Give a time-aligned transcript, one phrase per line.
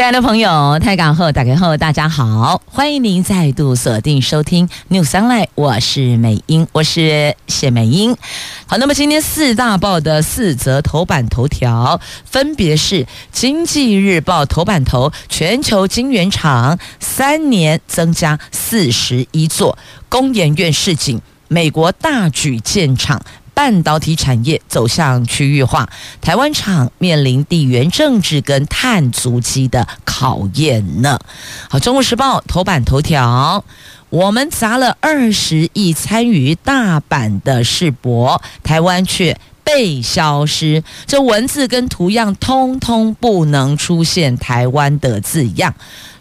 [0.00, 8.16] 亲爱的朋友，泰港后打开后，大家好，欢迎您再度锁定收听 News Online，我是美英，我是谢美英。
[8.64, 19.76] 好，那么今天四大报的四则头版头条，分别是《经济日报》头版头：全球晶圆厂三年增加四十一座，
[20.08, 23.20] 工研院示警，美国大举建厂。
[23.60, 25.90] 半导体产业走向区域化，
[26.22, 31.18] 台湾厂面临地缘政治跟碳足迹的考验呢。
[31.68, 33.62] 好，《中国时报》头版头条：
[34.08, 40.82] 我们砸了二十亿参与大阪的世博，台湾却被消失。
[41.04, 45.74] 这文字跟图样通通不能出现台湾的字样，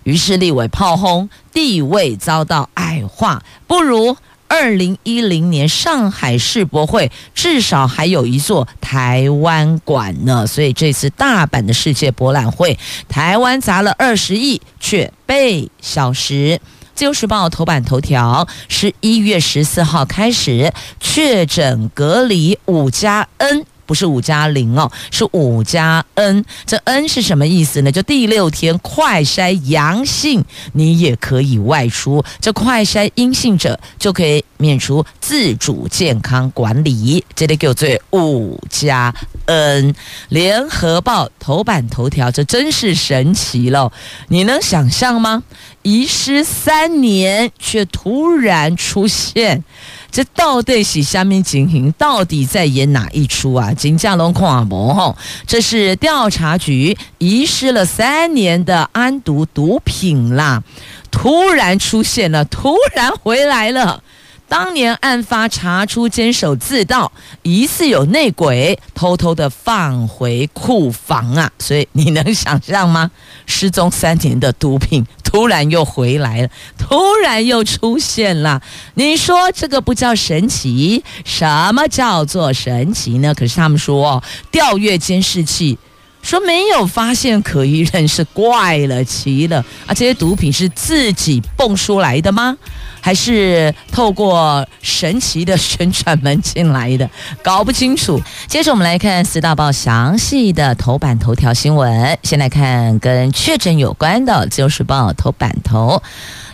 [0.03, 4.17] 于是立委炮轰地位遭到矮化，不如。
[4.49, 16.59] 二零一零年上海世博会至少还有一座台湾馆呢，所以这次大阪的世界博览会，台湾砸了二十亿却被小时。
[16.95, 23.65] 自由时报头版头条十一月十四号开始确诊隔离五加 N。
[23.89, 26.45] 不是五加零哦，是五加 N。
[26.63, 27.91] 这 N 是什么意思呢？
[27.91, 32.23] 就第六天快筛阳性，你也可以外出。
[32.39, 37.25] 这快筛阴性者就可以免除自主健康管理。
[37.33, 39.11] 这里给我做五加
[39.47, 39.95] N。
[40.27, 43.91] 联合报头版头条，这真是神奇喽！
[44.27, 45.41] 你能想象吗？
[45.81, 49.63] 遗失三年却突然出现。
[50.11, 51.91] 这到底是虾米情形？
[51.93, 53.73] 到底在演哪一出啊？
[53.73, 60.63] 金家龙跨模吼，这是调查局遗失了三年的安毒毒品啦，
[61.11, 64.03] 突然出现了，突然回来了。
[64.47, 67.11] 当年案发查出监守自盗，
[67.43, 71.51] 疑似有内鬼，偷偷的放回库房啊！
[71.59, 73.11] 所以你能想象吗？
[73.45, 78.63] 失踪三年的毒品突然又回来了，突然又出现了。
[78.95, 81.03] 你说这个不叫神奇？
[81.23, 83.35] 什么叫做神奇呢？
[83.35, 85.77] 可是他们说哦调阅监视器。
[86.21, 89.93] 说没有发现可疑人是怪了奇了啊！
[89.93, 92.57] 这些毒品是自己蹦出来的吗？
[93.01, 97.09] 还是透过神奇的旋转门进来的？
[97.41, 98.21] 搞不清楚。
[98.47, 102.17] 接着我们来看四大报详细的头版头条新闻。
[102.23, 106.01] 先来看跟确诊有关的《自由时报》头版头，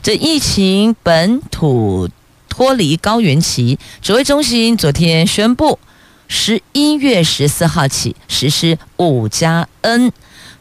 [0.02, 2.10] 这疫情本土
[2.48, 5.80] 脱离高原期，指挥中心昨天宣布。
[6.28, 10.12] 十一月十四号起实施五加 N，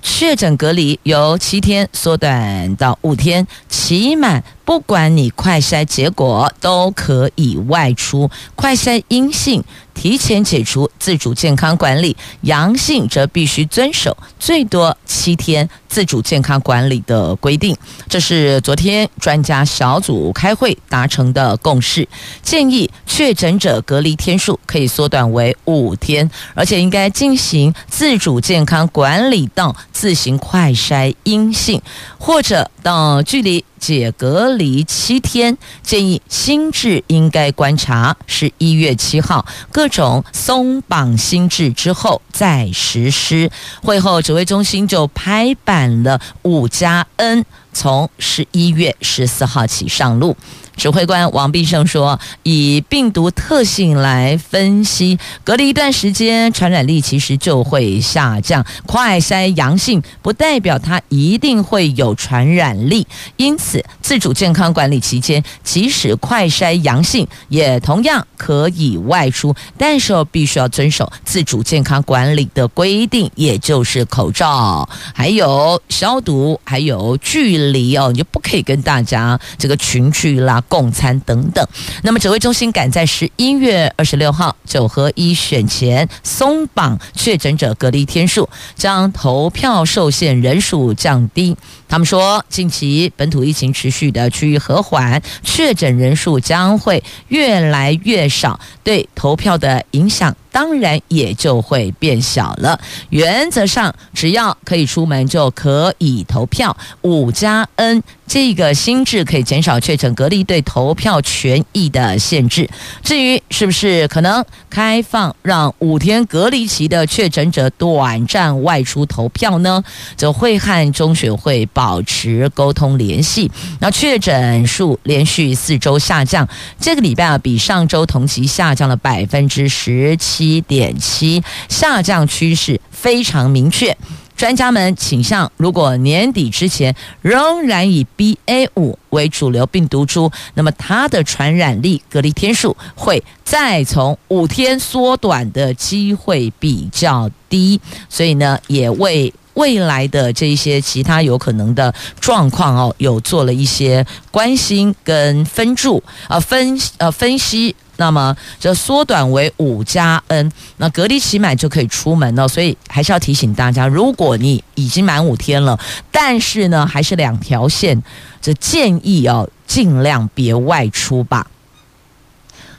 [0.02, 4.44] 确诊隔离由七天缩短到五天，期满。
[4.64, 17.76] 不管你快筛结果都可以外出，快筛阴性提前解除自主健康管理，阳性则必须遵守最多七天自主健康管理的规定。
[18.08, 22.08] 这是昨天专家小组开会达成的共识，
[22.42, 31.82] 建议确诊者隔离天数可以缩短为五天，而且应该进行自主健康管理到自行快筛阴性，
[32.18, 33.62] 或者到距离。
[33.84, 43.50] 解隔离七天，建议心智应该观察是一月七号各种松绑心智之后再实施。
[43.82, 50.34] 会后指挥中心就拍板了五加 N，从十一月十四号起上路。
[50.76, 58.66] 指挥官王必胜说：“以病毒特性来分析，隔离一段时间，传染力其实就会下降。
[58.84, 81.64] 快筛阳性不代表它一定会有传染力，因此自主健康管理期间，即使快筛阳性，也同样可以外出，但是必须要遵守自主健康管理的规定，也就是口罩，还有消毒，还有距离离哦，你就不可以跟大家这个群聚啦。”共餐等等，
[82.02, 91.56] 那么指挥中心赶在十一月二十六号九合一选前松绑确诊者隔离天数，将投票受限人数降低。
[91.88, 102.80] 他们说，近期本土疫情持续的趋于和缓，确诊人数将会越来越少，对投票的影响当然也就会变小了。
[103.10, 106.76] 原则上，只要可以出门就可以投票。
[107.02, 112.68] 五加 N 这个新制可以减少确诊隔离对投票权益的限制。
[113.02, 119.82] 至于是不是可能开放让五天隔离期的确诊者短暂外出投票呢？
[120.16, 123.50] 则会和中选会保持沟通联系。
[123.80, 126.48] 那确诊数连续四周下降，
[126.80, 133.96] 这个礼拜啊比上周同期下降了百分之十七点七，下降趋势非常明确。
[134.36, 157.76] 专家们倾向，如果年底之前仍然以 BA 五为主流病毒株，那么它的传染力、隔离天数会再从五天缩短的机会比较低，所以呢，也为未来的这一些其他有可能的状况哦，有做了一些关心跟分注啊分呃分析。
[157.96, 162.48] 那么这缩短为五加 N，那隔离期满就可以出门了。
[162.48, 165.78] 所以还是要提醒大家，如果你已经满五天了，
[166.10, 168.02] 但是呢还是两条线，
[168.40, 171.46] 这建议哦尽量别外出吧。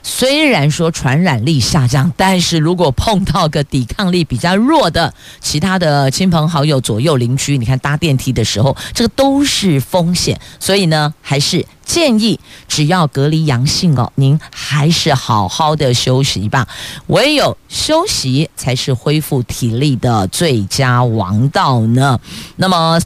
[0.08, 10.40] 虽然说传染力下降，但是如果碰到个抵抗力比较弱的其他的亲朋好友、左右邻居，你看搭电梯的时候，这个都是风险。
[10.60, 12.38] 所以呢，还是建议
[12.68, 16.68] 只要隔离阳性哦，您还是好好的休息吧。
[17.08, 22.20] 唯有休息才是恢复体力的最佳王道呢。
[22.54, 23.00] 那么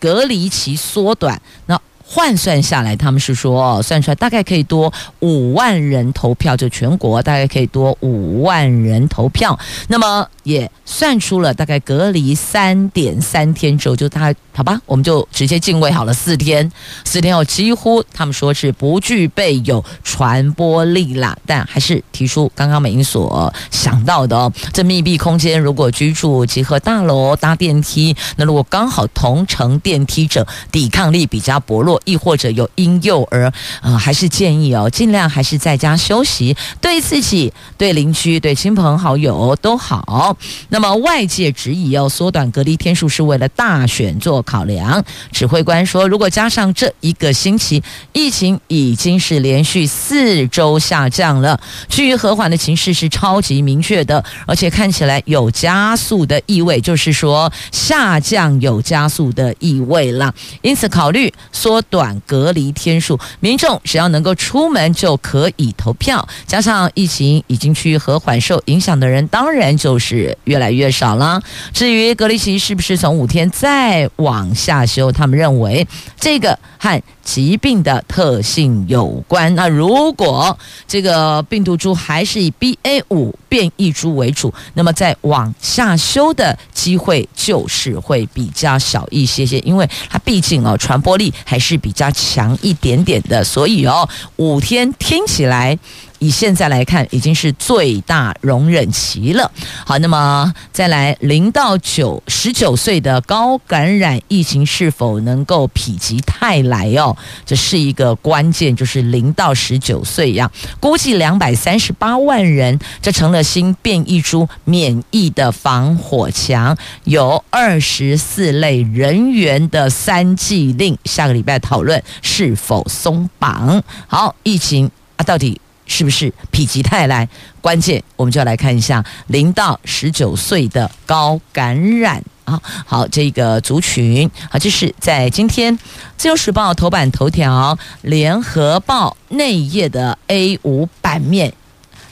[0.00, 1.80] 隔离期缩短，那。
[2.14, 9.58] 换算下来，他们是说算出来大概可以多五万人投票，就全国大概可以多五万人投票。
[9.88, 16.70] 那么也算出了大概隔离三点三天之后，就大概好吧，我们就直接进位好了四天。
[17.02, 32.01] 四天后几乎他们说是不具备有传播力啦，但还是提出刚刚美英所想到的哦，这密闭空间如果居住集合大楼搭电梯，那如果刚好同乘电梯者抵抗力比较薄弱。
[32.04, 33.52] 亦或者有婴幼儿，
[33.82, 40.36] 呃，还是建议哦，尽量还是在家休息，对自己、对邻居、对亲朋好友都好。
[40.70, 45.04] 那么外界质疑要缩短隔离天数是为了大选做考量。
[45.30, 47.82] 指挥官说，如果加上这一个星期，
[48.12, 60.34] 疫情已经是连续四周下降了，趋于和缓的情势是超级明确的，而且看起来有加速的意味，就是说下降有加速的意味了。
[60.62, 61.80] 因此考虑缩。
[61.92, 66.26] 短隔离天数，民众只要能够出门就可以投票。
[66.46, 71.42] 加上疫情已经趋于和缓，受影响的人当然就是越来越少了。
[71.74, 75.86] 至于隔离期是不是从五天再往下修，他们认为
[76.18, 79.54] 这个和疾病的特性有关。
[79.54, 95.78] 那如果这个病毒株还是以 BA 五变异株为主，那么再往下修的机会就是会比较小一些些，因为它毕竟哦传播力还是比较强一点点的，所以哦五天听起来。
[96.22, 99.50] 以现在来看，已经是最大容忍期了。
[99.84, 107.16] 好，那么再来，零到九十九岁的高感染疫情是否能够否极泰来哦？
[107.44, 110.48] 这是一个关键，就是零到十九岁呀，
[110.78, 116.78] 估计两百三十八万人，这成了新变异株免疫的防火墙。
[117.02, 123.82] 有二十四类人员的三剂令，下个礼拜讨论是否松绑。
[124.06, 125.60] 好，疫情啊，到底？
[125.86, 127.28] 是不是否极泰来？
[127.60, 132.60] 关键我们就要来看一下零到十九岁的高感染啊。
[132.86, 135.76] 好，这个族群啊，这是在今天
[136.16, 141.52] 《自由时报》头版头条、《联合报》内页的 A 五版面，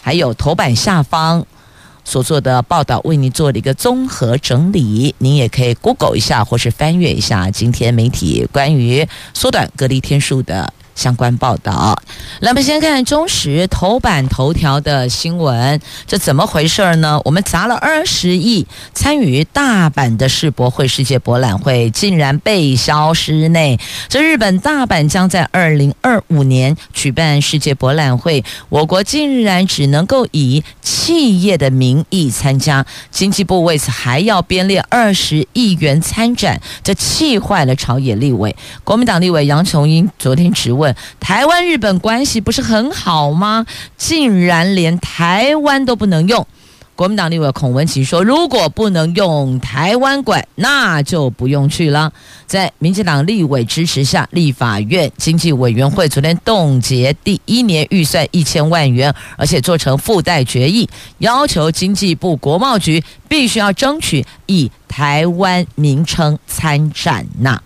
[0.03, 1.47] 还有头版下方
[2.05, 5.15] 所做的报道，为您做了一个综合整理。
[5.19, 10.73] 您也可以 Google 一下，或是翻阅一下今天媒体关于缩短隔离天数的。
[11.01, 11.99] 相关报道，
[12.41, 17.19] 来，我们先看中时头版头条的新闻，这怎么回事呢？
[17.25, 23.81] 我们砸了二十亿参与大阪的世博会世界博览会，竟然被消失内？
[24.11, 38.55] 这日本大阪将在二零二五年举办世界博览会，我国竟然只能够以企业的名义参加，经济部为此还要编列二十亿元参展，这气坏了朝野立委。
[38.85, 40.90] 国民党立委杨琼英昨天质问。
[41.19, 43.67] 台湾日本关系不是很好吗？
[43.97, 46.47] 竟然连台湾都不能用。
[46.97, 52.13] 国民党立委孔文奇说：“如果不能用台湾馆，那就不用去了。”
[52.47, 60.87] 在民进党立委支持下，立法院经济委员会昨天冻结第一年预算一千万元，而且做成附带决议，
[61.19, 67.63] 要求经济部国贸局必须要争取以台湾名称参展呐。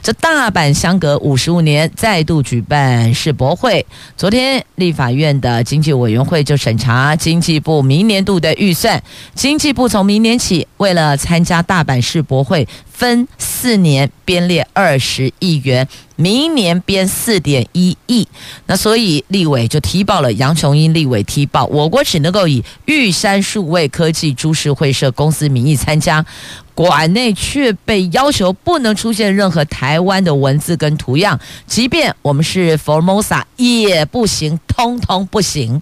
[0.00, 3.84] 这大阪相隔五十五年再度举办世博会，
[4.16, 9.02] 昨天立法院的经济委员会就审查经济部明年度的预算，
[9.34, 12.66] 经济部从明年起为了参加大阪世博会。
[12.98, 15.86] 分四年编列二十亿元，
[16.16, 18.26] 明年编四点一亿。
[18.66, 26.26] 那所以立委就踢爆了杨琼英立委踢爆，我国只能够以玉山数位科技株式会社公司名义参加，
[26.74, 31.38] 馆内却被要求不能出现任何台湾的文字跟图样，
[31.68, 35.80] 即便我们是 Formosa 也不行，通通不行。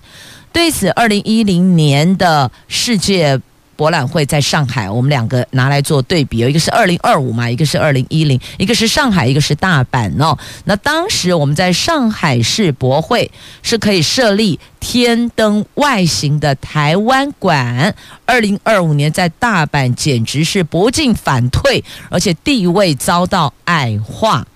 [0.53, 3.41] 对此，二零一零年的世界。
[3.77, 10.37] 博览会在上海，我们两个拿来做对比，有一个是二零二五嘛，一个是二零一零，一个是上海，一个是大阪哦。
[10.65, 13.31] 那当时我们在上海世博会
[13.63, 24.47] 是可以设立天灯外形的台湾馆，二零二五年在大阪简直是不进反退，而且地位遭到矮化。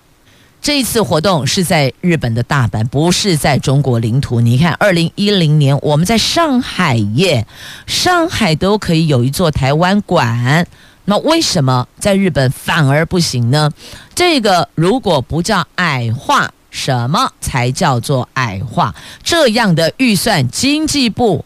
[0.61, 4.39] 这一次活动是在日本的大阪，不是在中国领土。
[4.39, 7.47] 你看，二零一零年我们在上海耶，
[7.87, 10.67] 上海都可以有一座台湾馆，
[11.05, 13.71] 那为什么在日本反而不行呢？
[14.13, 18.93] 这个如果不叫矮化，什么才叫做矮化？
[19.23, 21.43] 这样的预算，经济部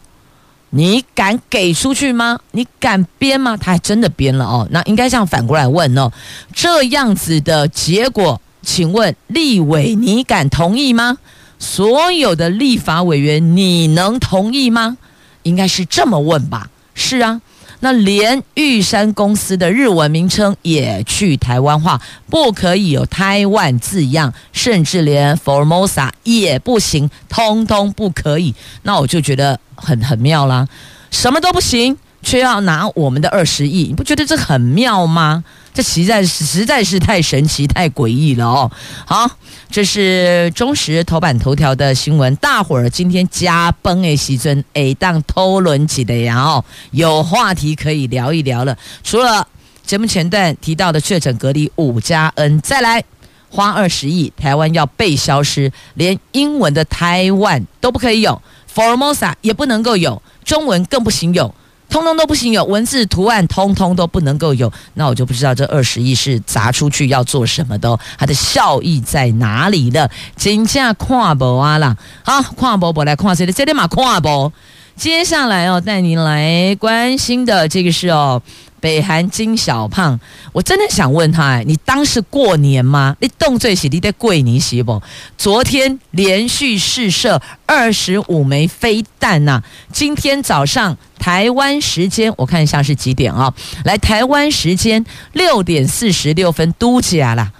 [0.68, 2.38] 你敢给出去吗？
[2.50, 3.56] 你敢编吗？
[3.56, 4.68] 他还真的编了哦。
[4.70, 6.12] 那应该这样反过来问哦，
[6.52, 8.38] 这样子的结果。
[8.66, 11.18] 请问立委，你敢同意吗？
[11.58, 14.98] 所有的立法委员，你能同意吗？
[15.44, 16.68] 应该是这么问吧。
[16.92, 17.40] 是啊，
[17.80, 28.54] 那连玉山公司的日文名称也去台湾化，不可以有台湾字样，甚至连 Formosa 也不行，通通不可以。
[28.82, 30.66] 那我就觉得很很妙啦，
[31.10, 35.44] 什么都不行，却要拿我们的二十亿，你不觉得这很妙吗？
[35.72, 38.72] 这实在是实在是太神奇、太诡异了哦！
[39.04, 39.30] 好，
[39.70, 48.74] 这是中时头版头条的新闻，大伙儿今天加崩诶，西尊诶，当偷轮起的呀哦，有话题可以聊一聊了。
[49.04, 49.46] 除了
[49.84, 53.04] 节目前段提到的确诊隔离五加 N，再来
[53.50, 58.40] 花二十亿，台湾要被消失，连英文的台湾都不可以有
[58.74, 61.54] ，Formosa 也不能够有，中文更不行有。
[61.88, 64.70] 通通都不行，有文字图案，通通都不能够有。
[64.94, 70.10] 那我就不知道这二十亿是砸出去要做什么的，它的效益在哪里的？
[70.36, 73.52] 金价跨博啊啦，好，跨博博来跨谁的？
[73.52, 74.52] 这里嘛跨博。
[74.96, 78.40] 接下来哦，带您来关心的这个是哦。
[78.80, 80.18] 北韩金小胖，
[80.52, 83.16] 我真的想问他，你当时过年吗？
[83.20, 85.02] 你动作是你在过年是不？
[85.36, 93.52] 昨天连续试射二十五枚飞弹呐、啊，今天早上台湾时间我看一下是几点啊？
[93.84, 97.52] 来，台湾时间六点四十六分都假了。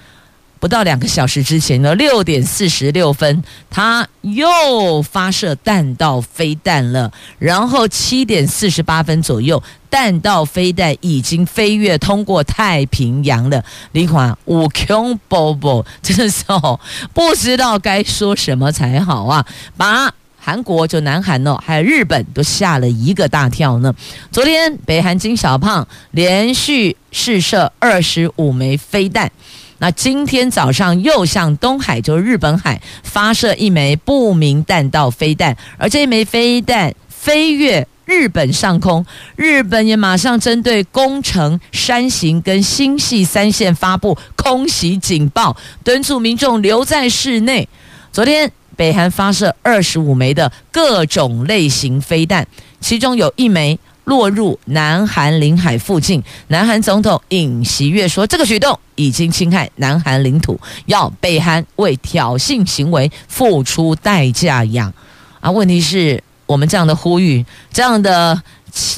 [0.59, 7.13] 不到两个小时之前呢，六点四十六分，他又发射弹道飞弹了。
[7.39, 13.63] 然后七点四十八分左右，弹道飞弹已经飞越通过太平洋了。
[13.93, 16.81] 李款五 Q 波波，这时候
[17.13, 19.47] 不知道该说什么才好啊！
[19.77, 23.95] 把韩国就南韩哦，还有日本都吓了一个大跳呢。
[24.33, 29.31] 昨天北韩金小胖连续试射二十五枚飞弹。
[29.79, 39.05] 那今天早上又向东海，就是日本海发射一枚不明弹道飞弹，而这一枚飞弹飞越日本上空，
[39.37, 47.69] 日本也马上针对宫城、山形跟新系三县发布空袭警报，敦促民众留在室内。
[48.13, 52.47] 昨天北韩发射二十五枚的各种类型飞弹，
[52.81, 53.79] 其中有一枚。
[54.07, 64.93] 落入南韩领海附近，南韩总统尹锡悦说，这个举动已经侵害南韩领土，要北韩为挑衅行为付出代价呀！
[65.41, 68.43] 啊，问题是我们这样的呼吁，这样的。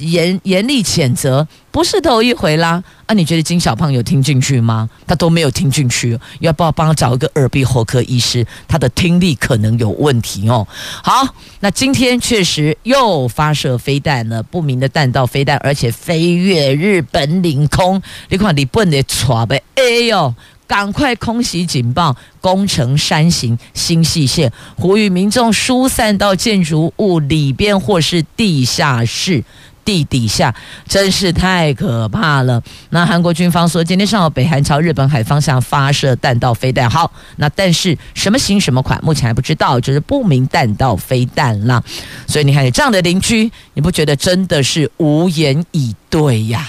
[0.00, 3.14] 严严厉谴责不是头一回啦啊！
[3.14, 4.90] 你觉得金小胖有听进去吗？
[5.06, 8.44] 他都没有听进去，要不要帮他找一个耳鼻喉科医师？
[8.66, 10.66] 他的听力可能有问题哦。
[11.04, 18.02] 好，那今天确实又发射飞弹了，不明的弹道飞弹，而且飞越日本领空。
[18.30, 20.34] 你看日本的错呗，哎呦，
[20.68, 29.42] 赶快空袭警报，宫城山形新系线，呼吁民众疏散到建筑物里边或是地下室。
[29.84, 30.54] 地底下
[30.86, 32.62] 真是太可怕了。
[32.90, 36.90] 那韩国军方说，今天上午北韩朝日本海方向发射弹道飞弹。
[36.90, 41.82] 好，那但是什么型什么款，目前还不知道，就是不明弹道飞弹啦。
[42.26, 46.68] 所以你看有，这样的邻居，你不觉得真的是无言以对呀？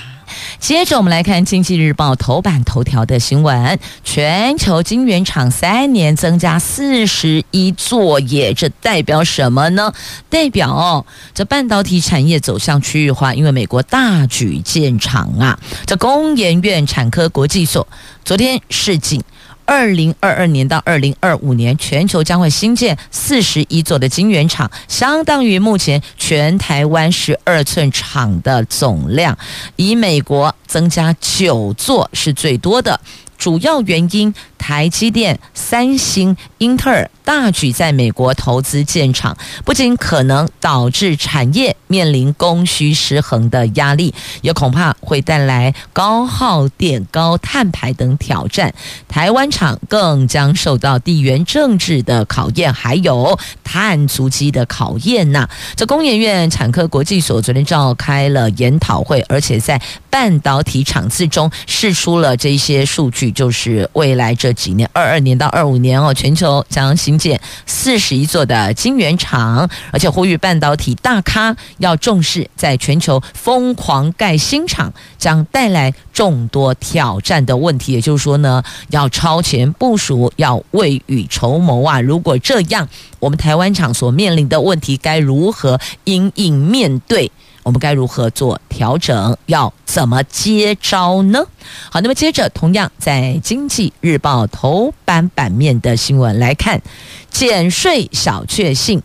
[0.60, 9.94] 接着我们来看《经济日报》头版头条的新闻：全球晶圆厂三年增加四十一座，也这代表什么呢？
[10.30, 15.60] 代表哦，这半导体产业走向区域化，因为美国大举建厂啊。
[15.86, 17.88] 这工研院产科国际所
[18.24, 19.22] 昨天市井。
[19.70, 29.38] 二零二二年到二零二五年，全球将会新建四十一座的晶圆厂，相当于目前全台湾十二寸厂的总量，
[29.76, 33.00] 以美国增加九座是最多的。
[33.40, 48.74] 主要原因，台积电、三星、英特尔大举在美国投资建厂，不仅可能导致产业面临供需失衡的压力，也恐怕会带来高耗电、高碳排等挑战。
[49.08, 55.48] 台湾厂更将受到地缘政治的考验，还有碳足迹的考验呐。
[55.78, 63.32] 这工研院产科国际所昨天召开了研讨会，而且在半导体厂次中释出了这些数据。
[63.32, 77.94] 就是未来这几年，二二年到二五年哦，全球将新建四十一座的晶圆厂，而且呼吁半导体大咖要重视，在全球疯狂盖新厂将带来众多挑战的问题。
[77.94, 82.02] 也就是说呢，要超前部署，要未雨绸缪啊！
[82.02, 82.88] 如果这样，
[83.20, 87.32] 我们台湾厂所面临的问题该如何因应面对？
[87.70, 89.38] 我们该如何做调整？
[89.46, 91.46] 要怎么接招呢？
[91.92, 96.82] 好，那么接着，同样在《经济日报》头版版面的新闻来看，
[97.30, 99.04] 减税小确幸。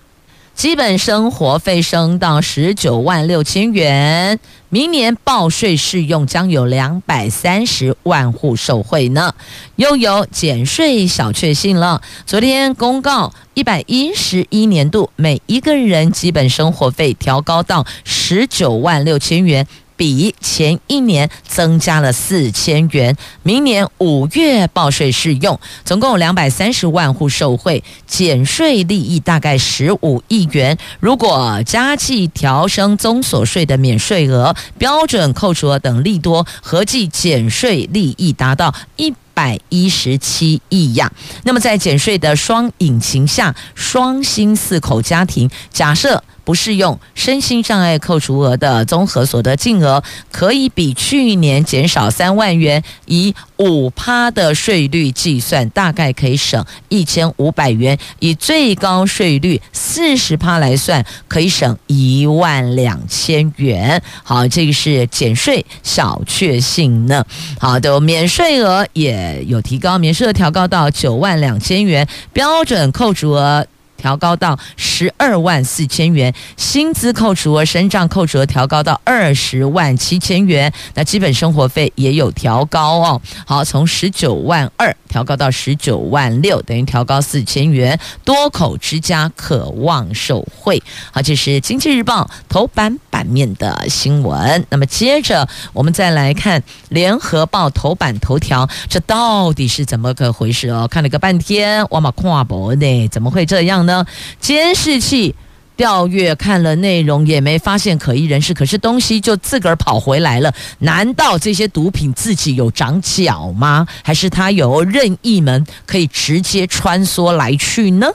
[0.55, 9.35] 基本生活费升到十九万六千元，明年报税适用将有两百三十万户受惠呢，
[9.75, 12.01] 又有减税小确幸了。
[12.25, 19.67] 昨天公告，一百一十一年度每一个人基本生活费调高到十九万六千元。
[19.97, 30.77] 比前一年增加了四千元，明年五月报税适用，总共两百三十万户受惠，减税利益大概十五亿元。
[31.01, 41.13] 如果加计调升综所税的免税额、标准扣除额等利多，合计减税利益达到一百一十七亿呀。
[41.45, 46.23] 那么在减税的双引擎下，双薪四口家庭假设。
[46.45, 64.03] 不适用身心障碍扣除额的综合所得净额，可以比去年减少三万元，以五趴的税率计算，大概可以省一千五百元；以最高税率四十趴来算，可以省一万两千元。
[64.23, 67.25] 好，这个是减税小确幸呢。
[67.59, 73.67] 好的，免税额也有提高，免税额调高到九万两千元，标准扣除额。
[73.97, 80.73] 调高到十二万四千元，薪资扣除额、身障扣除调高到二十万七千元。
[80.95, 83.21] 那基本生活费也有调高哦。
[83.47, 87.99] 好，从十九万二调高到十九万六，等于调高四千元。
[88.25, 90.83] 多口之家可望受惠。
[91.13, 94.65] 好，这是《经济日报》头版版面的新闻。
[94.69, 100.87] 那么接着我们再来看《联合报》头版头条，这到底是怎么个回事哦？
[100.89, 104.05] 看了个半天，我嘛看不呢，怎么会这样呢？
[104.41, 105.35] 监视器
[105.77, 110.55] 调阅看了内容，也没发现可疑人士，可是东西就自个儿跑回来了。
[110.79, 113.87] 难道这些毒品自己有长脚吗？
[114.03, 118.07] 还是它有任意门可以直接穿梭来去呢？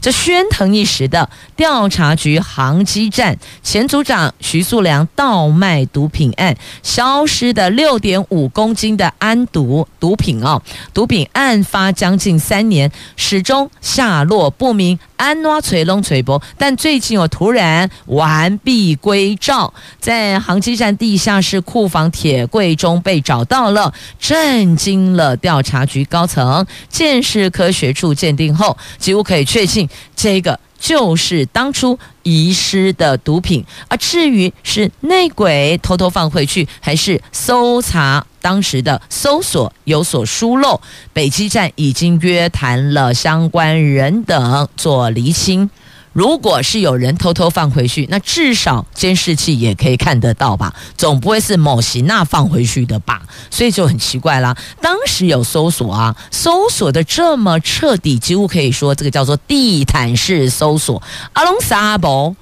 [0.00, 10.62] 这喧腾一时的调查局航机站前组长徐素良倒卖毒品案，消失的六点五公斤的安毒毒品哦，
[10.94, 29.87] 毒品案发将近三年，始终下落不明，安怎找拢找不，但最近又突然完璧归赵，在航机站地下室库房铁柜中被找到了，震惊了调查局高层，鉴识科学处鉴定后，几乎可以确信。
[30.16, 40.80] 这个就是当初遗失的毒品，而至于是内鬼偷偷放回去，还是搜查当时的搜索有所疏漏，
[41.12, 45.68] 北基站已经约谈了相关人等做厘清。
[46.12, 50.74] 如果是有人偷偷放回去，那至少监视器也可以看得到吧？
[50.96, 53.22] 总不会是某型那放回去的吧？
[53.50, 54.56] 所以就很奇怪啦。
[54.80, 61.00] 当时有搜索啊，搜索的这么彻底，几乎可以说这个叫做地毯式搜索。
[61.34, 62.34] 阿龙沙博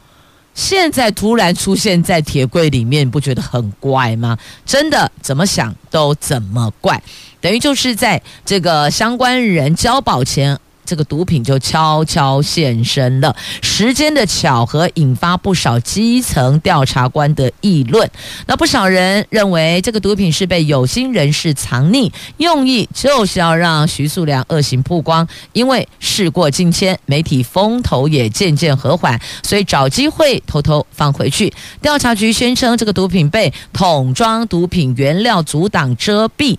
[0.54, 4.38] 现在突然出现在铁柜里面，不觉得很怪吗？
[4.64, 7.02] 真的怎么想都怎么怪，
[7.42, 10.58] 等于就是在这个相关人交保前。
[10.86, 13.36] 这个毒品就悄悄现身了。
[13.60, 18.08] 时间的巧合引发不少基层调查官的议论。
[18.46, 25.26] 那不少人认为这个毒品是被有心人士藏匿，用意就是要让徐素良恶行曝光。
[25.52, 31.52] 因为事过境迁，媒体风头也渐渐和缓，所以找机会偷偷放回去。
[31.82, 36.56] 调查局宣称，这个毒品被桶装毒品原料阻挡遮蔽。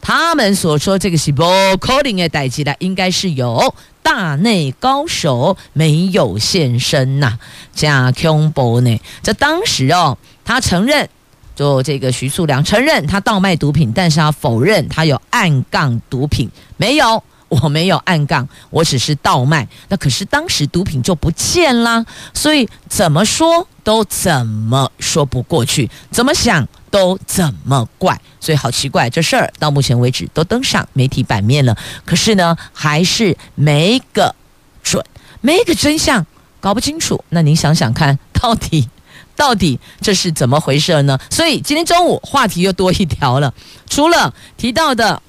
[0.00, 1.42] 他们所说这个是不
[1.78, 7.38] 可能的代志的，应该是有大内高手没有现身呐，
[7.74, 9.00] 加恐怖呢。
[9.22, 11.08] 这当时哦，他承认，
[11.54, 19.68] 就这个徐素良承认他倒卖毒品，但是他否认他有暗杠毒品，没有，我没有暗杠，我只是倒卖。
[19.88, 26.66] 那可是当时毒品就不见啦，所以怎么说都怎么说不过去，怎么想？
[26.90, 28.20] 都怎么怪？
[28.40, 34.34] 所以好奇怪，这事儿到目前为止都登上媒体版面了，可是呢，还是没个
[34.82, 35.04] 准，
[35.40, 36.26] 没个真相，
[36.60, 37.24] 搞不清楚。
[37.30, 38.88] 那您想想看，到底
[39.36, 41.18] 到底这是怎么回事呢？
[41.30, 43.54] 所以今天中午话题又多一条了，
[43.88, 45.22] 除了提到的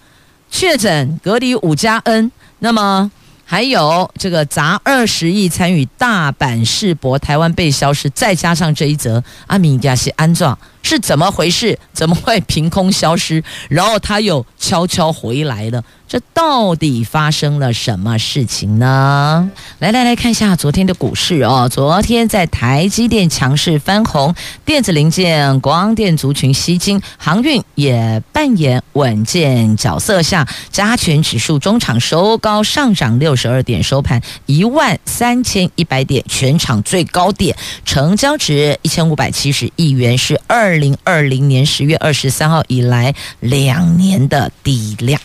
[0.50, 3.12] 确诊隔离五加 N，那么。
[3.44, 11.78] 还有这个砸二十亿参与大阪世博，台湾被消失，再加上这一则阿米亚西安状是怎么回事？
[11.94, 13.44] 怎么会凭空消失？
[13.70, 15.84] 然后他又悄悄回来了？
[16.08, 19.50] 这到底发生了什么事情呢？
[19.80, 21.70] 来来来看一下昨天的股市哦。
[21.72, 45.20] 昨天在台积电强势翻红，电子零件、光电族群吸金，航运也扮演稳健角色下，加权指数中场收高上涨六十二点，收盘一万三千一百点，全场最高点，成交值一千五百七十亿元，是二二零二零年十月二十三号以来两年的低量。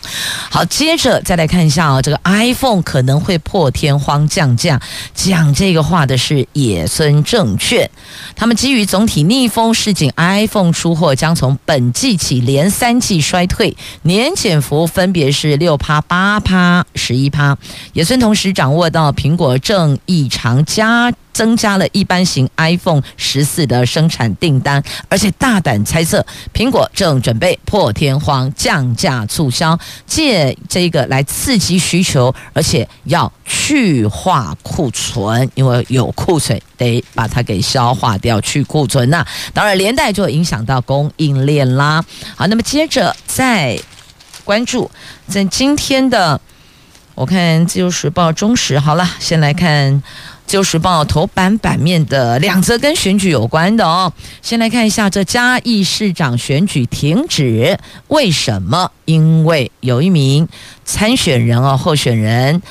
[0.49, 0.65] 好。
[0.65, 4.79] 接着再来看一下啊、这个 iPhone 可能会破天荒降价，
[5.15, 7.89] 讲这个话的是野村证券，
[8.35, 17.57] 他们基于总体逆风市井，iPhone 出货将从本季起连三季衰退，年减幅分别是六趴、八趴、十一趴。
[17.93, 21.11] 野村同时掌握到苹果正异常加。
[21.37, 39.23] 增加了一般型 iPhone 十四的生产订单，而且大胆猜测，苹果正准备破天荒降价促销，借这个来刺激需求，而且要去化库存，因为有库存得把它给消化掉，去库存呐。
[39.53, 42.03] 当然，连带就影响到供应链啦。
[42.35, 43.79] 好，那么接着再
[44.43, 44.89] 关注
[45.27, 46.41] 在今天的，
[47.17, 49.91] 我看自由时报、中时，好了，先来看。
[50.45, 57.77] 《自由时报》头版版面的两则跟选举有关的哦，先来看一下这嘉义市长选举停止，
[58.07, 58.91] 为什么？
[59.05, 60.47] 因为有一名
[60.85, 62.61] 参选人哦，候选人。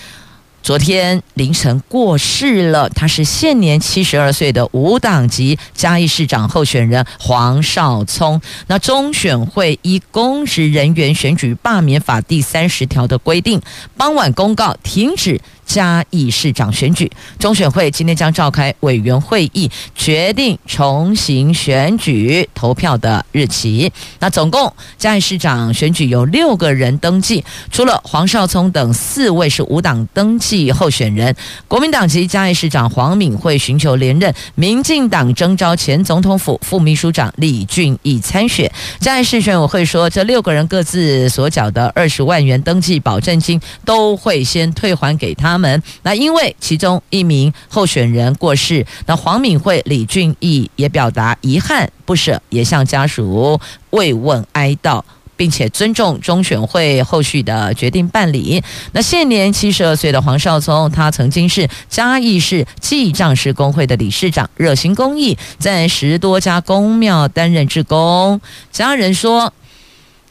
[0.66, 8.40] 昨天凌晨过世了，他是现年七十二岁的无党籍嘉义市长候选人黄少聪。
[8.66, 13.62] 那中选会依公职人员选举罢免法第三十条的规定，
[13.96, 17.10] 傍晚公告停止嘉义市长选举。
[17.38, 23.92] 中选会今天将召开委员会议，决定重新选举投票的日期。
[24.20, 30.72] 那总共嘉义市长选举有六个人登记，除了黄少聪等四位是无党登记。
[30.72, 31.34] 候选人，
[31.66, 38.70] 国民党籍嘉义市长黄敏惠寻求连任，民进党征召前总统府副秘书长李俊毅参选。
[39.00, 45.82] 嘉义市选委会说，这六个人各自所缴的二十万元登记保证金都会先退还给他他们。
[46.02, 53.58] 那因为其中一名候选人过世，那黄敏惠、李俊毅也表达遗憾、不舍，也向家属
[53.90, 55.02] 慰问哀悼。
[55.38, 58.64] 并且尊重中选会后续的决定办理。
[58.92, 68.40] 那现年七十二岁的黄少聪，他曾经是嘉义市记帐士公会的理事长，热心公益，在十多家公庙担任志工。
[68.72, 69.52] 家人说，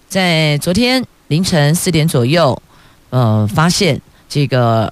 [0.09, 2.59] 在昨天凌晨四点左右，
[3.11, 4.91] 呃，发现这个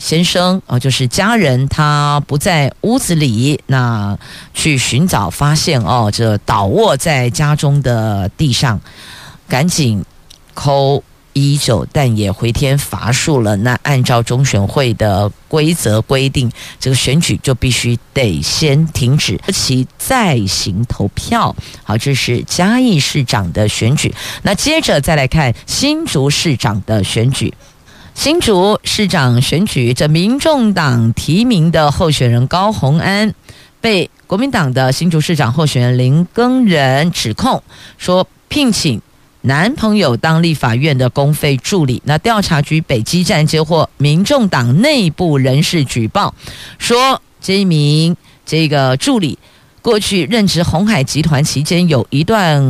[0.00, 4.18] 先生啊，就是家人，他不在屋子里，那
[4.54, 8.80] 去寻找，发现哦，这倒卧在家中的地上。
[9.46, 10.04] 赶紧
[10.54, 13.56] 扣一九但也回天乏术了。
[13.56, 21.54] 那按照中选会的规则规定，这个选举就必须得先停止，其再行投票。
[21.82, 24.14] 好，这是嘉义市长的选举。
[24.42, 27.52] 那接着再来看新竹市长的选举。
[28.20, 33.32] 新竹市长选举，这民众党提名的候选人高虹安，
[33.80, 37.62] 被国民党的新竹市长候选人林耕仁指控
[37.96, 39.00] 说聘请。
[39.40, 42.02] 男朋友当立法院的公费助理。
[42.04, 46.34] 那调查局北基站接获民众党内部人士举报，
[46.78, 49.38] 说这一名这个助理
[49.82, 52.60] 过去任职鸿海集团期间，有一段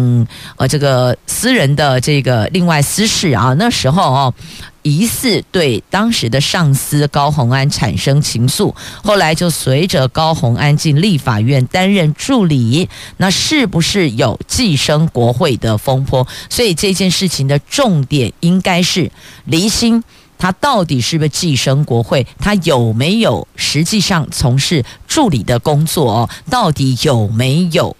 [0.56, 4.34] 呃这个私人的这个另外私事啊，那时候哦。
[4.82, 16.26] 疑似对当时的上司高洪安产生情愫，后来就随着高洪安进立法院担任助理，那是不是有寄生国会的风波？
[16.48, 19.12] 所以这件事情的重点应该是
[19.44, 20.02] 离心
[20.40, 26.10] 他到底是不是寄生国会，他有没有实际上从事助理的工作？
[26.10, 27.96] 哦到底有没有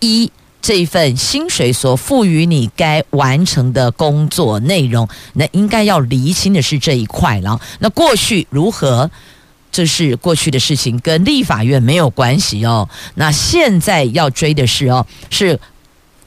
[0.00, 0.32] 一？
[0.62, 7.58] 这一份薪水所赋予你该完成的工作内容，那应该要厘清的是这一块了。
[7.78, 9.10] 那过去如何？
[9.72, 12.88] 这是过去的事情，跟立法院没有关系哦。
[13.14, 15.58] 那现在要追的是哦，是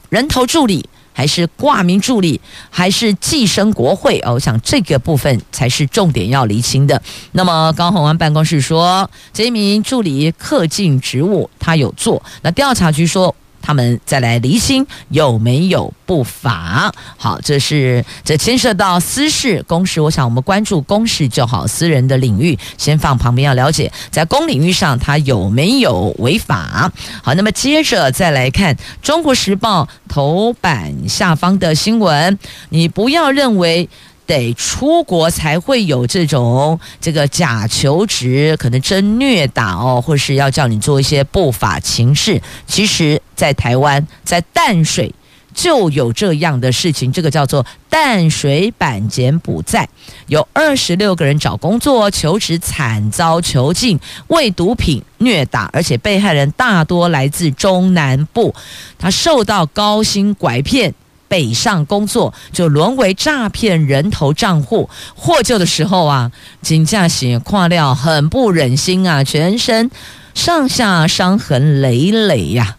[0.08, 4.18] 人头助理，还是挂名助理，还是寄生国会？
[4.26, 7.00] 哦，我想这个部分才是重点要厘清的。
[7.32, 12.22] 那么高鸿安办公室说，这一名助理恪尽职务，他有做。
[12.42, 13.34] 那调查局说。
[13.64, 16.92] 他们再来厘清有没有不法。
[17.16, 26.92] 好，这是这牵涉到私事公事，我想我们关注公事就好，私人的领域先放旁边要了解，在公领域上他有没有违法。
[27.22, 33.88] 好，那么接着再来看《中国时报》头版下方的新闻，你不要认为。
[34.26, 42.40] 得出国才会有这种这个假求职，可能真虐打哦，或是要叫你做一些不法情事。
[42.66, 45.14] 其实，在台湾，在淡水
[45.52, 49.88] 就有这样的事情，这个叫做淡水版柬埔寨，
[50.26, 58.54] 有二十六个人找工作求职惨遭囚禁，为毒品虐打，而且被害人大多来自中南部，
[58.98, 60.94] 他受到高薪拐骗。
[61.34, 66.30] 北上工作就沦为诈骗人头账户，获救的时候啊，
[66.62, 69.90] 金驾驶跨料很不忍心啊，全身
[70.32, 72.76] 上下伤痕累累呀、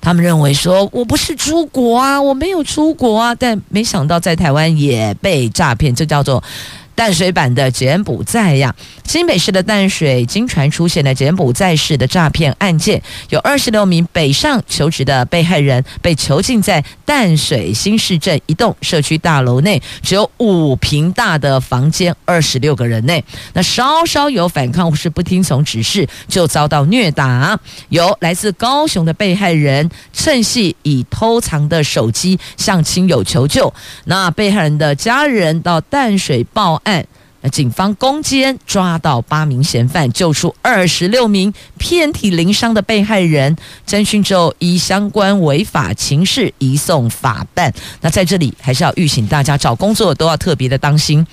[0.00, 6.42] 他们认为说，我不是出国啊，我没有出国啊，但没想到在台湾也被诈骗，这叫做。
[7.02, 8.72] 淡水版的柬埔寨呀，
[9.04, 27.58] 新北市的淡水经传出现了柬埔寨式的诈骗案件，有二十六名北上求职的被害人被囚禁在淡水新市镇一栋社区大楼内，只有五坪大的房间，二十六个人内，那稍稍有反抗或是不听从指示，就遭到虐打。
[27.88, 36.91] 有来自高雄的被害人趁隙以偷藏的手机向亲友求救，那被害人的家人到淡水报案，
[37.50, 43.56] 警方攻坚抓到八名嫌犯，救出二十六名遍体鳞伤的被害人。
[43.86, 47.72] 侦讯之后，依相关违法情事移送法办。
[48.00, 51.26] 那在这里还是要预请大家找工作都要特别的当心。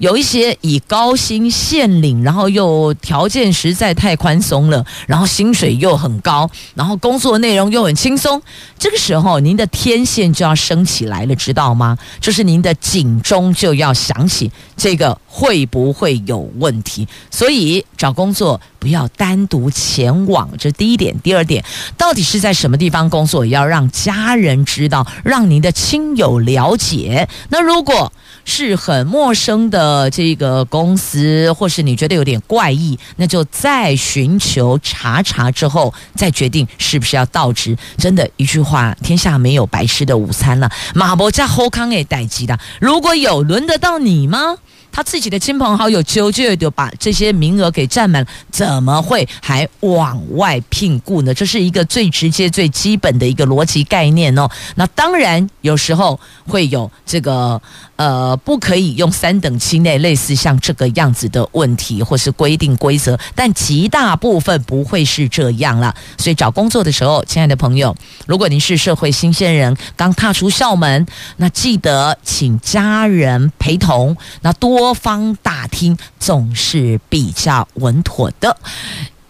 [0.00, 8.40] 有一些以高薪现领，然后又条件实在太宽松了，然后薪水又很高，然后工作内容又很轻松，
[8.78, 11.98] 这个时候您的天线就要升起来了，知道吗？
[12.18, 17.06] 就是您的警钟就要响起，这个会不会有问题？
[17.30, 21.14] 所以找工作不要单独前往，这第一点。
[21.20, 21.62] 第二点，
[21.98, 27.28] 到底是在什么地方工作，也要让家人知道，让您的亲友了解。
[27.50, 28.10] 那如果
[28.44, 37.76] 是很陌生的这个公司，或是你觉得有点怪异，那就再寻求查查之后，再决定是不是要到职。
[37.96, 40.70] 真的，一句话，天下没有白吃的午餐了。
[40.94, 44.56] 马博加后康诶，待机的，如果有，轮得到你吗？
[44.92, 51.32] 他自己的亲朋好友就就就把这些名额给占满，怎么会还往外聘雇呢？
[51.32, 54.48] 这是一个最直接、最基本的一个逻辑概念哦。
[54.74, 57.60] 那当然有时候会有这个
[57.96, 65.94] 呃，不可以用三等亲内类似像这个样子的问题或是规定规则，但极大部分不会是这样了。
[66.18, 67.94] 所以找工作的时候，亲爱的朋友，
[68.26, 74.79] 如果您是社会新鲜人，刚踏出校门，那记得请家人陪同，那多。
[74.80, 78.56] 多方打听总是比较稳妥的，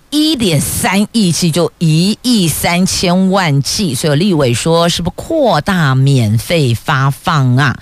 [0.08, 7.76] 一点三亿剂就一亿三千万剂，所以立委说是不是扩大免费发放啊？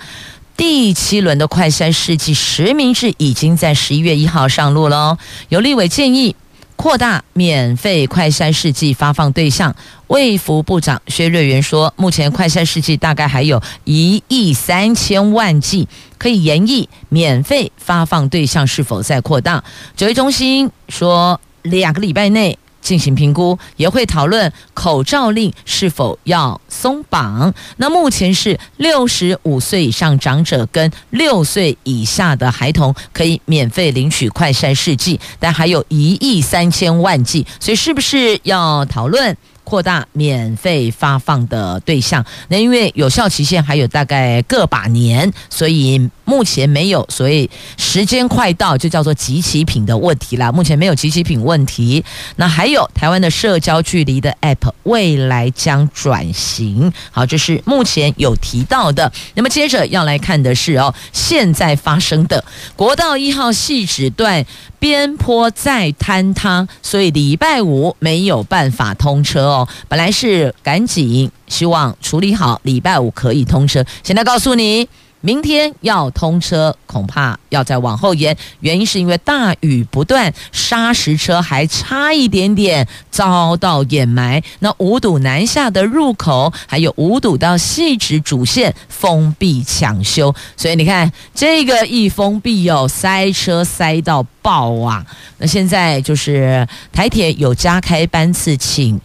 [0.57, 6.35] 第七轮的快筛试剂实名制已经在十一月一号上路了，有立委建议。
[6.75, 9.75] 扩大免费快筛试剂发放对象，
[10.07, 19.63] 卫福部长薛瑞元说，目前快筛试剂大概还有一亿三千万剂，可以研议免费发放对象是否在扩大。
[19.97, 27.53] 指挥中心说，两个礼拜内进行评估，也会讨论口罩令是否要松绑。
[27.77, 39.35] 那目前是六十五岁以上长者跟六岁以下的孩童可以免费领取快筛试剂，但还有一亿三千万剂，所以是不是要讨论？
[39.69, 50.51] 扩大免费发放的对象，那因为有效期限还有大概个把年，所以目前没有所以时间快到就叫做集齐品的问题啦。
[50.51, 52.05] 目前没有集齐品问题。
[52.35, 59.11] 那还有台湾的社交距离的 App 未来将转型，好，这是目前有提到的。
[59.33, 64.45] 那么接着要来看的是哦，现在发生的国道一号细止段。
[64.79, 69.67] 边坡再坍塌，所以礼拜五没有办法通车哦。
[69.89, 73.83] 本来是赶紧希望处理好，礼拜五可以通车。
[74.03, 74.87] 现在告诉你。
[75.21, 78.35] 明天要通车，恐怕要再往后延。
[78.61, 84.41] 原因是因为大雨不断，砂石车还差一点点遭到掩埋。
[84.59, 95.05] 那五堵南下的入口，还有五堵到汐止主线封闭抢修，所以你看这个一封闭哦，塞车塞到爆啊！
[95.39, 98.97] 那现在就是台铁有加开班次，请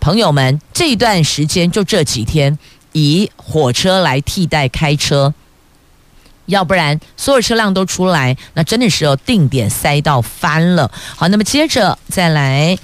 [0.00, 2.58] 朋友们这段时间就这几天
[2.92, 5.34] 以火车来替代开车。
[6.46, 10.90] 要不然所有车辆都出来，那真的是要定点塞到翻了。
[11.16, 12.76] 好，那么接着再来，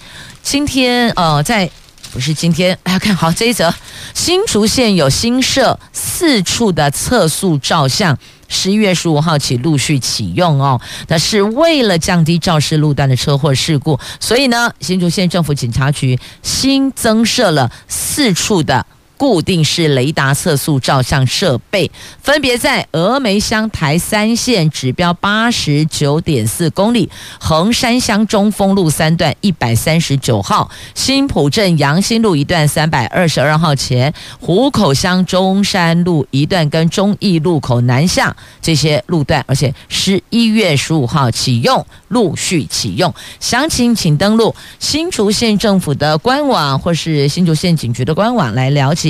[0.42, 1.70] 今天呃，在
[2.12, 3.72] 不是今天，大家看好这一则，
[4.14, 8.16] 新竹县有新设四处的测速照相，
[8.48, 10.80] 十一月十五号起陆续启用哦。
[11.08, 18.86] 那是为了降低肇事路段的车祸事故，所以呢，新竹县政府警察局新增设了四处的。
[19.18, 21.90] 固定式雷达测速照相设备，
[22.22, 43.12] 分别在峨眉乡台三线指标八十九点四公里，横山乡中丰路三段一百三十九号，新埔镇阳新路一段三百二十二号前，湖口乡中山路一段跟忠义路口南下这些路段，而且十一月十五号启用，陆续启用。
[43.40, 49.07] 详情请登录新竹县政府的官网或是新竹县警局的官网来了解。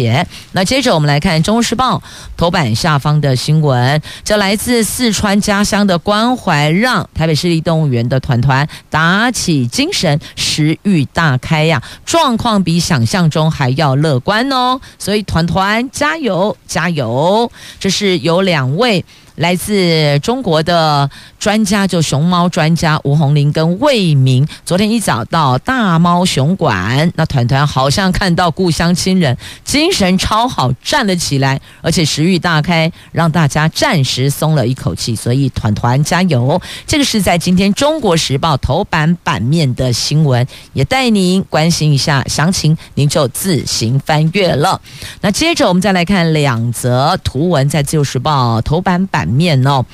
[0.52, 1.96] 那接着我们来看《中国时报》
[2.36, 17.50] 头版下方的新闻，这来自四川家乡的关怀，让台北市立动物园的团团打起精神，食欲大开呀，状况比想象中还要乐观哦，所以团团加油加油！
[17.80, 19.04] 这是有两位。
[19.38, 35.14] 来自中国的专家，就熊猫专家吴红林跟魏明，昨天一早到大猫熊馆，那团团好像看到故乡亲人，精神超好，站了起来，而且食欲大开，让大家暂时松了一口气。
[35.14, 36.60] 所以团团加油！
[36.84, 44.80] 这个是在今天《中国时报》头版版面的新闻，也带您关心一下详情，您就自行翻阅了。
[45.20, 49.27] 那接着我们再来看两则图文，在《自由时报》头版版。
[49.28, 49.84] 面哦，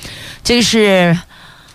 [0.43, 1.17] 这是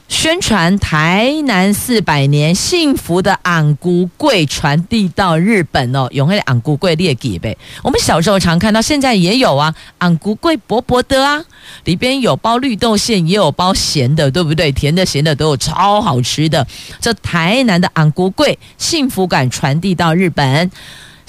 [0.09, 7.57] 宣传台南四百年幸福的红龟粿传递到日本哦，用那个红龟粿列给呗。
[7.85, 11.44] 我们小时候常看到，现在也有啊，红龟粿薄薄的啊，
[11.85, 14.73] 里边有包绿豆馅，也有包咸的，对不对？
[14.73, 16.66] 甜的、咸的都有，超好吃的。
[17.01, 20.70] 这台南的红龟粿幸福感传递到日本。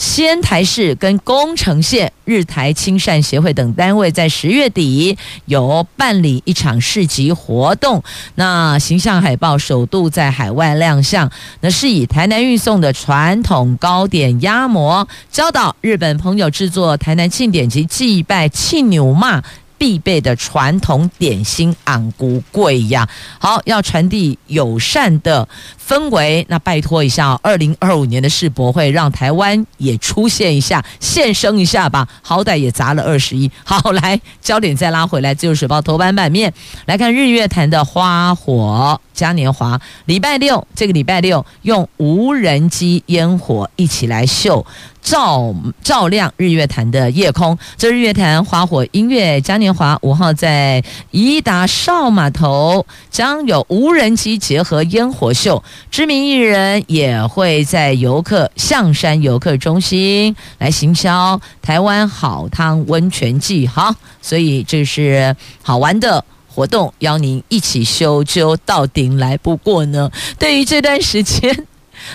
[0.02, 19.44] 仙台市跟宫城县日台亲善协会等单位在十月底有办理一场市集活动，那形象海报首度在海外亮相，那是以台南运送的传统糕点压馍，教导日本朋友制作台南庆典及祭拜庆牛嘛
[19.82, 22.14] 必备的传统点心红
[22.52, 23.10] 龟粿呀。
[23.40, 25.50] 好，要传递友善的
[25.84, 33.50] 氛围，那拜托一下，二零二五年的世博会让台湾也出现一下，现身一下吧，好歹也砸了二十亿。
[33.64, 36.54] 好，来焦点再拉回来，《自由时报》头版版面
[36.86, 44.64] 来看日月潭的花火嘉年华，礼拜六这个礼拜六用无人机烟火一起来秀，
[45.02, 47.58] 照照亮日月潭的夜空。
[47.78, 55.64] 这日月潭花火音乐嘉年华五号在宜达少码头将有无人机结合烟火秀。
[55.90, 69.38] 知名艺人也会在游客象山游客中心来行销台湾好汤温泉季，好，所以这是好玩的活动，邀您一起修揪到顶来。
[69.38, 71.68] 不过呢，对于这段时间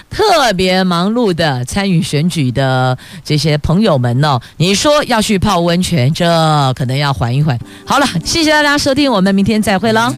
[0.08, 7.58] 特别忙碌的参与选举的这些朋友们哦，你说要去泡温泉，这可能要缓一缓。
[7.84, 10.14] 好了，谢谢大家收听，我们明天再会喽。